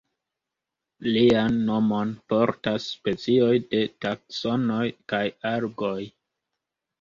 [1.07, 4.81] Lian nomon portas specioj de Taksonoj
[5.15, 5.21] kaj
[5.53, 6.01] Algoj.